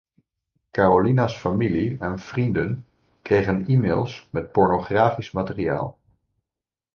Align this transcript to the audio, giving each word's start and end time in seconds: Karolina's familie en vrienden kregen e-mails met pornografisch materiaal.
Karolina's 0.71 1.33
familie 1.35 1.97
en 1.99 2.19
vrienden 2.19 2.85
kregen 3.21 3.65
e-mails 3.67 4.27
met 4.31 4.51
pornografisch 4.51 5.31
materiaal. 5.31 5.97